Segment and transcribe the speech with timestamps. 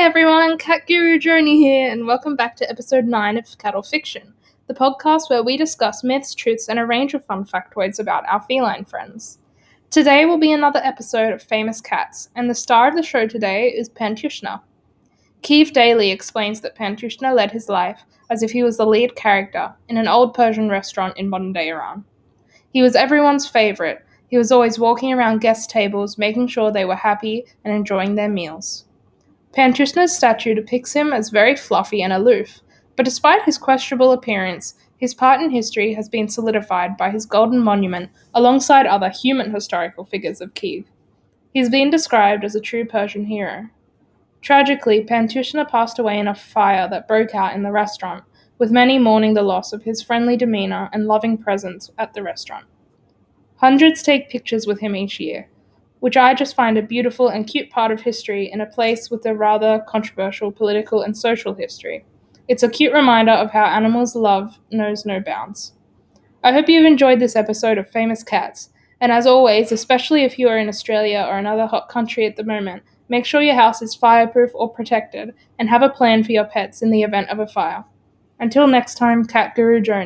[0.00, 4.32] everyone, Cat Guru Joni here, and welcome back to episode 9 of Cattle Fiction,
[4.68, 8.40] the podcast where we discuss myths, truths, and a range of fun factoids about our
[8.42, 9.38] feline friends.
[9.90, 13.70] Today will be another episode of Famous Cats, and the star of the show today
[13.70, 14.60] is Pantushna.
[15.42, 19.74] Keeve Daly explains that Pantushna led his life as if he was the lead character
[19.88, 22.04] in an old Persian restaurant in modern day Iran.
[22.72, 23.98] He was everyone's favourite.
[24.28, 28.28] He was always walking around guest tables, making sure they were happy and enjoying their
[28.28, 28.84] meals.
[29.58, 32.60] Pantushna's statue depicts him as very fluffy and aloof,
[32.94, 37.58] but despite his questionable appearance, his part in history has been solidified by his golden
[37.58, 40.84] monument alongside other human historical figures of Kiev.
[41.52, 43.68] He's been described as a true Persian hero.
[44.42, 48.22] Tragically, Pantushna passed away in a fire that broke out in the restaurant,
[48.58, 52.66] with many mourning the loss of his friendly demeanor and loving presence at the restaurant.
[53.56, 55.48] Hundreds take pictures with him each year,
[56.00, 59.26] which I just find a beautiful and cute part of history in a place with
[59.26, 62.04] a rather controversial political and social history.
[62.48, 65.72] It's a cute reminder of how animals' love knows no bounds.
[66.42, 70.48] I hope you've enjoyed this episode of Famous Cats, and as always, especially if you
[70.48, 73.94] are in Australia or another hot country at the moment, make sure your house is
[73.94, 77.46] fireproof or protected and have a plan for your pets in the event of a
[77.46, 77.84] fire.
[78.40, 79.96] Until next time, Cat Guru Journey.